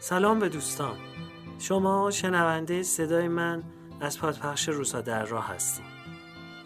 سلام 0.00 0.38
به 0.38 0.48
دوستان. 0.48 0.96
شما 1.58 2.10
شنونده 2.10 2.82
صدای 2.82 3.28
من 3.28 3.62
از 4.00 4.18
پادپخش 4.18 4.68
روسا 4.68 5.00
در 5.00 5.24
راه 5.24 5.48
هستیم. 5.48 5.84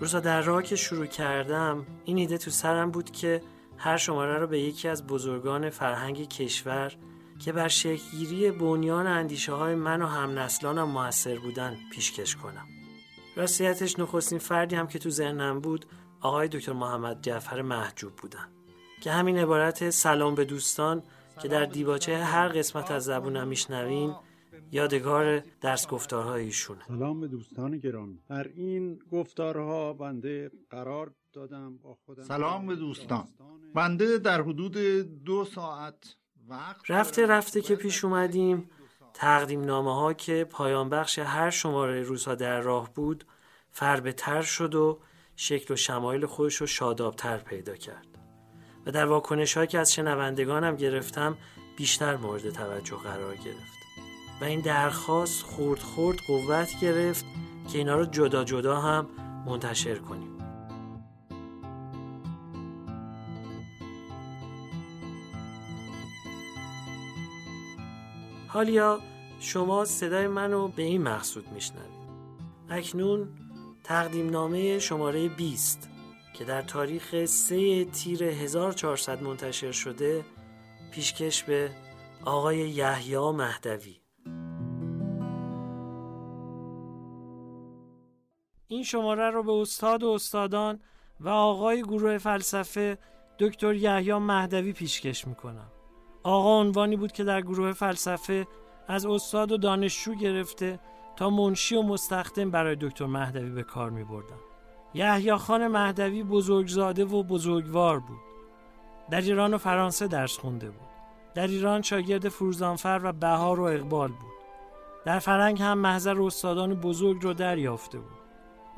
روسا 0.00 0.20
در 0.20 0.42
راه 0.42 0.62
که 0.62 0.76
شروع 0.76 1.06
کردم 1.06 1.86
این 2.04 2.18
ایده 2.18 2.38
تو 2.38 2.50
سرم 2.50 2.90
بود 2.90 3.10
که 3.10 3.42
هر 3.76 3.96
شماره 3.96 4.38
رو 4.38 4.46
به 4.46 4.60
یکی 4.60 4.88
از 4.88 5.06
بزرگان 5.06 5.70
فرهنگ 5.70 6.28
کشور 6.28 6.92
که 7.38 7.52
بر 7.52 7.68
شکلگیری 7.68 8.50
بنیان 8.50 9.06
اندیشه 9.06 9.52
های 9.52 9.74
من 9.74 10.02
و 10.02 10.06
هم 10.06 10.38
نسلانم 10.38 10.88
موثر 10.88 11.38
بودن 11.38 11.76
پیشکش 11.92 12.36
کنم. 12.36 12.66
راستیتش 13.36 13.98
نخستین 13.98 14.38
فردی 14.38 14.76
هم 14.76 14.86
که 14.86 14.98
تو 14.98 15.10
ذهنم 15.10 15.60
بود 15.60 15.86
آقای 16.20 16.48
دکتر 16.48 16.72
محمد 16.72 17.22
جعفر 17.22 17.62
محجوب 17.62 18.16
بودن 18.16 18.48
که 19.02 19.12
همین 19.12 19.38
عبارت 19.38 19.90
سلام 19.90 20.34
به 20.34 20.44
دوستان 20.44 21.02
که 21.42 21.48
در 21.48 21.64
دیباچه 21.64 22.18
هر 22.18 22.48
قسمت 22.48 22.90
از 22.90 23.04
زبونم 23.04 23.48
میشنوین 23.48 24.14
یادگار 24.72 25.42
درس 25.60 25.86
گفتارهای 25.86 26.44
ایشونه. 26.44 26.80
سلام 26.88 27.20
به 27.20 27.28
دوستان 27.28 27.78
گرامی. 27.78 28.18
در 28.28 28.48
این 28.48 28.98
گفتارها 29.12 29.92
بنده 29.92 30.50
قرار 30.70 31.14
دادم 31.32 31.78
با 31.78 31.94
خودم 32.04 32.22
سلام 32.22 32.66
به 32.66 32.76
دوستان. 32.76 33.28
بنده 33.74 34.18
در 34.18 34.42
حدود 34.42 34.76
دو 35.24 35.44
ساعت 35.44 36.16
وقت 36.48 36.90
رفته 36.90 37.26
رفته 37.26 37.60
که 37.60 37.76
پیش 37.76 38.04
اومدیم. 38.04 38.70
تقدیم 39.14 39.64
نامه 39.64 39.94
ها 39.94 40.12
که 40.12 40.44
پایان 40.50 40.88
بخش 40.88 41.18
هر 41.18 41.50
شماره 41.50 42.02
روزها 42.02 42.34
در 42.34 42.60
راه 42.60 42.94
بود 42.94 43.24
فربه 43.70 44.12
تر 44.12 44.42
شد 44.42 44.74
و 44.74 45.00
شکل 45.36 45.74
و 45.74 45.76
شمایل 45.76 46.26
خودش 46.26 46.54
رو 46.54 46.66
شادابتر 46.66 47.38
پیدا 47.38 47.76
کرد. 47.76 48.11
و 48.86 48.90
در 48.90 49.06
واکنش 49.06 49.58
که 49.58 49.78
از 49.78 49.92
شنوندگانم 49.92 50.76
گرفتم 50.76 51.36
بیشتر 51.76 52.16
مورد 52.16 52.50
توجه 52.50 52.96
قرار 52.96 53.36
گرفت. 53.36 53.82
و 54.40 54.44
این 54.44 54.60
درخواست 54.60 55.42
خورد 55.42 55.80
خورد 55.80 56.18
قوت 56.26 56.80
گرفت 56.80 57.24
که 57.72 57.78
اینا 57.78 57.96
رو 57.96 58.06
جدا 58.06 58.44
جدا 58.44 58.80
هم 58.80 59.06
منتشر 59.46 59.94
کنیم. 59.94 60.38
حالیا 68.48 69.00
شما 69.40 69.84
صدای 69.84 70.26
منو 70.26 70.68
به 70.68 70.82
این 70.82 71.02
مقصود 71.02 71.52
میشنوید. 71.52 71.92
اکنون 72.70 73.28
تقدیم 73.84 74.30
نامه 74.30 74.78
شماره 74.78 75.28
20 75.28 75.91
که 76.32 76.44
در 76.44 76.62
تاریخ 76.62 77.24
3 77.24 77.84
تیر 77.84 78.24
1400 78.24 79.22
منتشر 79.22 79.72
شده 79.72 80.24
پیشکش 80.90 81.42
به 81.42 81.70
آقای 82.24 82.58
یحیی 82.58 83.30
مهدوی 83.30 83.96
این 88.68 88.82
شماره 88.82 89.30
رو 89.30 89.42
به 89.42 89.52
استاد 89.52 90.02
و 90.02 90.08
استادان 90.08 90.80
و 91.20 91.28
آقای 91.28 91.82
گروه 91.82 92.18
فلسفه 92.18 92.98
دکتر 93.38 93.74
یحیی 93.74 94.14
مهدوی 94.14 94.72
پیشکش 94.72 95.26
می‌کنم 95.26 95.72
آقا 96.22 96.60
عنوانی 96.60 96.96
بود 96.96 97.12
که 97.12 97.24
در 97.24 97.40
گروه 97.40 97.72
فلسفه 97.72 98.46
از 98.88 99.06
استاد 99.06 99.52
و 99.52 99.56
دانشجو 99.56 100.14
گرفته 100.14 100.80
تا 101.16 101.30
منشی 101.30 101.76
و 101.76 101.82
مستخدم 101.82 102.50
برای 102.50 102.76
دکتر 102.80 103.06
مهدوی 103.06 103.50
به 103.50 103.62
کار 103.62 103.90
می. 103.90 104.04
یحیی 104.94 105.36
خان 105.36 105.68
مهدوی 105.68 106.22
بزرگزاده 106.22 107.04
و 107.04 107.22
بزرگوار 107.22 107.98
بود. 107.98 108.20
در 109.10 109.20
ایران 109.20 109.54
و 109.54 109.58
فرانسه 109.58 110.06
درس 110.06 110.38
خونده 110.38 110.70
بود. 110.70 110.88
در 111.34 111.46
ایران 111.46 111.82
شاگرد 111.82 112.28
فروزانفر 112.28 113.00
و 113.04 113.12
بهار 113.12 113.60
و 113.60 113.62
اقبال 113.62 114.08
بود. 114.08 114.32
در 115.04 115.18
فرنگ 115.18 115.62
هم 115.62 115.78
محضر 115.78 116.22
استادان 116.22 116.74
بزرگ 116.74 117.22
رو 117.22 117.34
دریافته 117.34 117.98
بود. 117.98 118.18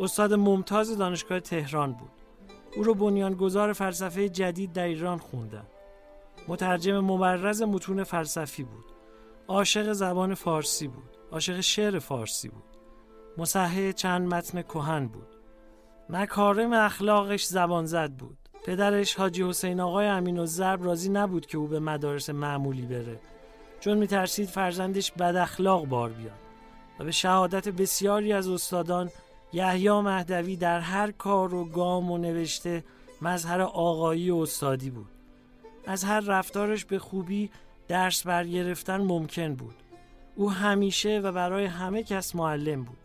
استاد 0.01 0.35
ممتاز 0.35 0.99
دانشگاه 0.99 1.41
تهران 1.41 1.93
بود. 1.93 2.11
او 2.77 2.83
رو 2.83 2.95
بنیانگذار 2.95 3.73
فلسفه 3.73 4.29
جدید 4.29 4.73
در 4.73 4.85
ایران 4.85 5.19
خوندن. 5.19 5.67
مترجم 6.49 7.01
مبرز 7.01 7.63
متون 7.63 8.05
فلسفی 8.05 8.63
بود. 8.63 8.85
عاشق 9.49 9.93
زبان 9.93 10.35
فارسی 10.35 10.89
بود. 10.89 11.19
عاشق 11.33 11.61
شعر 11.61 11.99
فارسی 11.99 12.49
بود. 12.49 12.65
مصحح 13.39 13.93
چند 13.93 14.35
متن 14.35 14.63
کهن 14.63 15.07
بود. 15.07 15.34
مکارم 16.09 16.73
اخلاقش 16.73 17.45
زبان 17.45 17.87
زد 17.87 18.13
بود. 18.13 18.39
پدرش 18.65 19.15
حاجی 19.15 19.43
حسین 19.43 19.81
آقای 19.81 20.07
امین 20.07 20.39
و 20.39 20.47
زرب 20.47 20.85
راضی 20.85 21.09
نبود 21.09 21.47
که 21.47 21.59
او 21.59 21.67
به 21.67 21.81
مدارس 21.81 22.31
معمولی 22.31 22.87
بره. 22.87 23.21
چون 23.81 23.99
میترسید 23.99 24.49
فرزندش 24.49 25.13
بد 25.13 25.37
اخلاق 25.37 25.87
بار 25.87 26.11
بیاد. 26.11 26.39
و 26.99 27.05
به 27.05 27.11
شهادت 27.11 27.69
بسیاری 27.69 28.33
از 28.33 28.49
استادان 28.49 29.11
یحیی 29.53 29.91
مهدوی 29.91 30.57
در 30.57 30.81
هر 30.81 31.11
کار 31.11 31.55
و 31.55 31.65
گام 31.65 32.11
و 32.11 32.19
نوشته 32.19 32.85
مظهر 33.23 33.61
آقایی 33.61 34.31
و 34.31 34.37
استادی 34.37 34.91
بود. 34.91 35.11
از 35.87 36.05
هر 36.05 36.21
رفتارش 36.21 36.85
به 36.85 36.99
خوبی 36.99 37.51
درس 37.89 38.27
برگرفتن 38.27 38.97
ممکن 38.97 39.55
بود. 39.55 39.75
او 40.37 40.51
همیشه 40.51 41.21
و 41.21 41.33
برای 41.33 41.65
همه 41.65 42.03
کس 42.03 42.35
معلم 42.35 42.85
بود. 42.85 43.04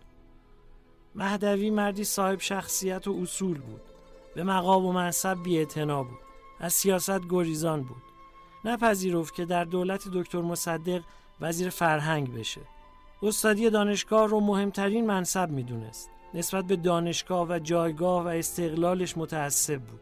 مهدوی 1.16 1.70
مردی 1.70 2.03
صاحب 2.03 2.40
شخصیت 2.40 3.08
و 3.08 3.20
اصول 3.22 3.58
بود. 3.58 3.81
به 4.36 4.44
مقام 4.44 4.86
و 4.86 4.92
منصب 4.92 5.44
بی 5.44 5.66
بود. 5.86 6.20
از 6.59 6.74
سیاست 6.74 7.22
گریزان 7.30 7.84
بود. 7.84 8.03
نپذیرفت 8.66 9.36
که 9.36 9.46
در 9.46 9.64
دولت 9.64 10.08
دکتر 10.14 10.42
مصدق 10.42 11.02
وزیر 11.42 11.70
فرهنگ 11.70 12.34
بشه. 12.34 12.62
استادی 13.24 13.70
دانشگاه 13.70 14.28
رو 14.28 14.40
مهمترین 14.40 15.06
منصب 15.06 15.50
می‌دونست. 15.50 16.09
نسبت 16.34 16.66
به 16.66 16.75
دانشگاه 16.75 17.47
و 17.50 17.59
جایگاه 17.59 18.24
و 18.24 18.28
استقلالش 18.28 19.18
متعصب 19.18 19.81
بود. 19.81 20.00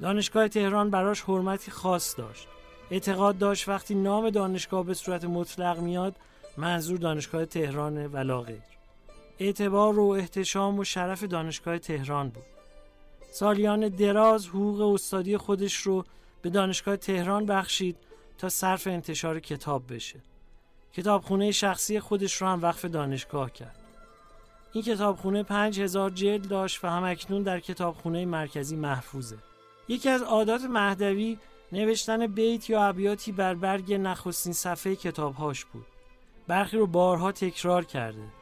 دانشگاه 0.00 0.48
تهران 0.48 0.90
براش 0.90 1.22
حرمتی 1.22 1.70
خاص 1.70 2.18
داشت. 2.18 2.48
اعتقاد 2.90 3.38
داشت 3.38 3.68
وقتی 3.68 3.94
نام 3.94 4.30
دانشگاه 4.30 4.84
به 4.84 4.94
صورت 4.94 5.24
مطلق 5.24 5.78
میاد 5.78 6.16
منظور 6.56 6.98
دانشگاه 6.98 7.44
تهران 7.44 8.06
و 8.06 8.40
غیر 8.42 8.77
اعتبار 9.38 9.98
و 9.98 10.08
احتشام 10.08 10.78
و 10.78 10.84
شرف 10.84 11.24
دانشگاه 11.24 11.78
تهران 11.78 12.28
بود. 12.28 12.44
سالیان 13.32 13.88
دراز 13.88 14.46
حقوق 14.46 14.80
استادی 14.80 15.36
خودش 15.36 15.76
رو 15.76 16.04
به 16.42 16.50
دانشگاه 16.50 16.96
تهران 16.96 17.46
بخشید 17.46 17.96
تا 18.38 18.48
صرف 18.48 18.86
انتشار 18.86 19.40
کتاب 19.40 19.94
بشه. 19.94 20.20
کتابخونه 20.92 21.52
شخصی 21.52 22.00
خودش 22.00 22.34
رو 22.34 22.48
هم 22.48 22.62
وقف 22.62 22.84
دانشگاه 22.84 23.52
کرد. 23.52 23.78
این 24.72 24.84
کتابخونه 24.84 25.42
پنج 25.42 25.80
هزار 25.80 26.10
جلد 26.10 26.48
داشت 26.48 26.84
و 26.84 26.88
هم 26.88 27.04
اکنون 27.04 27.42
در 27.42 27.60
کتابخونه 27.60 28.26
مرکزی 28.26 28.76
محفوظه. 28.76 29.38
یکی 29.88 30.08
از 30.08 30.22
عادات 30.22 30.62
مهدوی 30.62 31.38
نوشتن 31.72 32.26
بیت 32.26 32.70
یا 32.70 32.84
ابیاتی 32.84 33.32
بر 33.32 33.54
برگ 33.54 33.94
نخستین 33.94 34.52
صفحه 34.52 34.96
کتابهاش 34.96 35.64
بود. 35.64 35.86
برخی 36.48 36.76
رو 36.76 36.86
بارها 36.86 37.32
تکرار 37.32 37.84
کرده. 37.84 38.37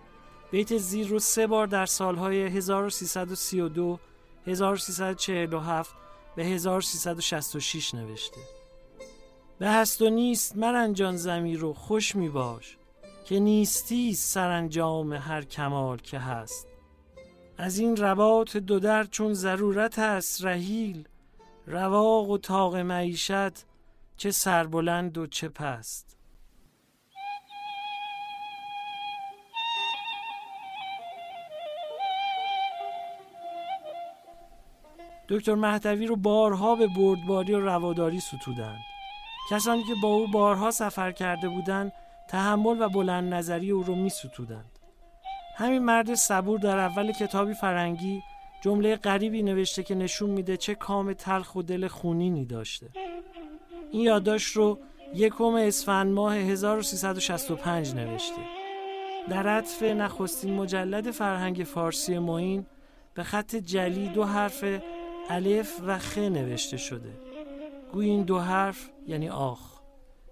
بیت 0.50 0.76
زیر 0.76 1.08
رو 1.08 1.18
سه 1.18 1.46
بار 1.46 1.66
در 1.66 1.86
سالهای 1.86 2.42
1332 2.42 3.98
1347 4.46 5.94
به 6.36 6.44
1366 6.44 7.94
نوشته. 7.94 8.40
به 9.58 9.68
هست 9.70 10.02
و 10.02 10.10
نیست 10.10 10.56
مرنجان 10.56 11.16
زمین 11.16 11.60
رو 11.60 11.72
خوش 11.72 12.16
می 12.16 12.28
باش 12.28 12.76
که 13.24 13.40
نیستی 13.40 14.14
سرانجام 14.14 15.12
هر 15.12 15.42
کمال 15.42 15.96
که 15.98 16.18
هست. 16.18 16.66
از 17.58 17.78
این 17.78 17.96
رباط 17.96 18.56
دو 18.56 18.78
در 18.78 19.04
چون 19.04 19.34
ضرورت 19.34 19.98
است 19.98 20.44
رهیل 20.44 21.08
رواق 21.66 22.30
و 22.30 22.38
تاق 22.38 22.76
معیشت 22.76 23.64
چه 24.16 24.30
سربلند 24.30 25.18
و 25.18 25.26
چه 25.26 25.48
پست. 25.48 26.15
دکتر 35.28 35.54
مهدوی 35.54 36.06
رو 36.06 36.16
بارها 36.16 36.74
به 36.74 36.86
بردباری 36.86 37.54
و 37.54 37.60
رواداری 37.60 38.20
ستودند. 38.20 38.80
کسانی 39.50 39.84
که 39.84 39.94
با 40.02 40.08
او 40.08 40.26
بارها 40.26 40.70
سفر 40.70 41.12
کرده 41.12 41.48
بودند 41.48 41.92
تحمل 42.28 42.82
و 42.82 42.88
بلند 42.88 43.34
نظری 43.34 43.70
او 43.70 43.82
رو 43.82 43.94
می 43.94 44.10
ستودند. 44.10 44.78
همین 45.56 45.84
مرد 45.84 46.14
صبور 46.14 46.58
در 46.58 46.78
اول 46.78 47.12
کتابی 47.12 47.54
فرنگی 47.54 48.22
جمله 48.60 48.96
غریبی 48.96 49.42
نوشته 49.42 49.82
که 49.82 49.94
نشون 49.94 50.30
میده 50.30 50.56
چه 50.56 50.74
کام 50.74 51.12
تلخ 51.12 51.56
و 51.56 51.62
دل 51.62 51.88
خونینی 51.88 52.44
داشته. 52.44 52.88
این 53.90 54.02
یادداشت 54.02 54.56
رو 54.56 54.78
یکم 55.14 55.54
اسفند 55.54 56.12
ماه 56.12 56.34
1365 56.34 57.94
نوشته. 57.94 58.40
در 59.28 59.48
عطف 59.48 59.82
نخستین 59.82 60.54
مجلد 60.54 61.10
فرهنگ 61.10 61.56
فارسی 61.56 62.18
معین 62.18 62.66
به 63.14 63.22
خط 63.22 63.56
جلی 63.56 64.08
دو 64.08 64.24
حرف 64.24 64.64
الف 65.30 65.80
و 65.86 65.98
خ 65.98 66.18
نوشته 66.18 66.76
شده. 66.76 67.12
گوی 67.92 68.10
این 68.10 68.22
دو 68.22 68.38
حرف 68.38 68.90
یعنی 69.06 69.28
آخ. 69.28 69.80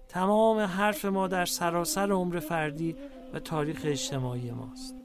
تمام 0.07 0.59
حرف 0.59 1.05
ما 1.05 1.27
در 1.27 1.45
سراسر 1.45 2.11
عمر 2.11 2.39
فردی 2.39 2.95
و 3.33 3.39
تاریخ 3.39 3.81
اجتماعی 3.85 4.51
ماست. 4.51 4.95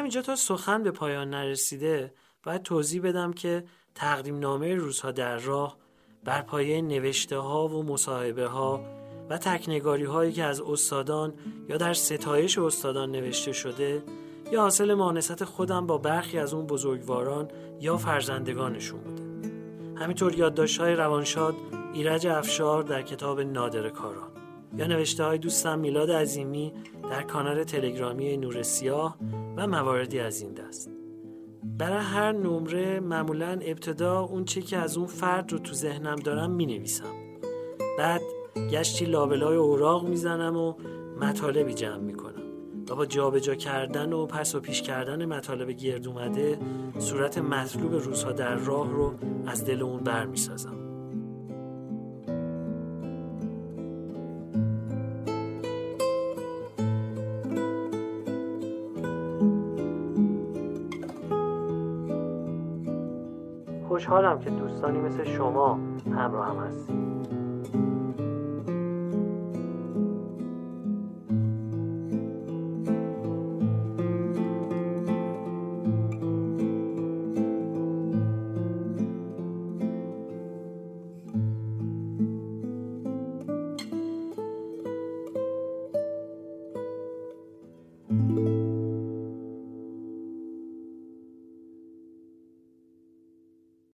همینجا 0.00 0.22
تا 0.22 0.36
سخن 0.36 0.82
به 0.82 0.90
پایان 0.90 1.30
نرسیده 1.30 2.14
باید 2.42 2.62
توضیح 2.62 3.02
بدم 3.02 3.32
که 3.32 3.64
تقدیم 3.94 4.38
نامه 4.38 4.74
روزها 4.74 5.10
در 5.10 5.36
راه 5.36 5.76
بر 6.24 6.42
پایه 6.42 6.82
نوشته 6.82 7.38
ها 7.38 7.68
و 7.68 7.82
مصاحبه 7.82 8.46
ها 8.46 8.84
و 9.30 9.38
تکنگاری 9.38 10.04
هایی 10.04 10.32
که 10.32 10.44
از 10.44 10.60
استادان 10.60 11.34
یا 11.68 11.76
در 11.76 11.94
ستایش 11.94 12.58
استادان 12.58 13.10
نوشته 13.10 13.52
شده 13.52 14.02
یا 14.52 14.60
حاصل 14.60 14.94
مانست 14.94 15.44
خودم 15.44 15.86
با 15.86 15.98
برخی 15.98 16.38
از 16.38 16.54
اون 16.54 16.66
بزرگواران 16.66 17.48
یا 17.80 17.96
فرزندگانشون 17.96 19.00
بوده. 19.00 19.22
همینطور 19.96 20.34
یادداشت 20.34 20.80
های 20.80 20.94
روانشاد 20.94 21.54
ایرج 21.92 22.26
افشار 22.26 22.82
در 22.82 23.02
کتاب 23.02 23.40
نادر 23.40 23.88
کاران 23.88 24.30
یا 24.76 24.86
نوشته 24.86 25.24
های 25.24 25.38
دوستم 25.38 25.78
میلاد 25.78 26.10
عظیمی 26.10 26.72
در 27.10 27.22
کانال 27.22 27.64
تلگرامی 27.64 28.36
نور 28.36 28.62
سیاه 28.62 29.16
و 29.56 29.66
مواردی 29.66 30.20
از 30.20 30.42
این 30.42 30.52
دست. 30.52 30.90
برای 31.78 32.04
هر 32.04 32.32
نمره 32.32 33.00
معمولا 33.00 33.58
ابتدا 33.62 34.20
اون 34.20 34.44
چه 34.44 34.62
که 34.62 34.76
از 34.76 34.96
اون 34.96 35.06
فرد 35.06 35.52
رو 35.52 35.58
تو 35.58 35.74
ذهنم 35.74 36.16
دارم 36.16 36.50
می 36.50 36.66
نویسم 36.66 37.14
بعد 37.98 38.20
گشتی 38.70 39.04
لابلای 39.04 39.56
اوراق 39.56 40.08
می‌زنم 40.08 40.56
و 40.56 40.74
مطالبی 41.20 41.74
جمع 41.74 41.98
می‌کنم. 41.98 42.42
و 42.90 42.94
با 42.94 43.06
جابجا 43.06 43.54
کردن 43.54 44.12
و 44.12 44.26
پس 44.26 44.54
و 44.54 44.60
پیش 44.60 44.82
کردن 44.82 45.24
مطالب 45.24 45.70
گرد 45.70 46.06
اومده 46.06 46.58
صورت 46.98 47.38
مطلوب 47.38 47.92
روزها 47.92 48.32
در 48.32 48.54
راه 48.54 48.90
رو 48.90 49.14
از 49.46 49.64
دل 49.64 49.82
اون 49.82 50.04
بر 50.04 50.26
خوشحالم 64.00 64.38
که 64.38 64.50
دوستانی 64.50 64.98
مثل 64.98 65.24
شما 65.24 65.78
همراه 66.06 66.46
هم 66.46 66.56
هستید. 66.56 67.19